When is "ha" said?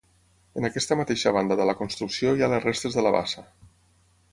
2.47-2.51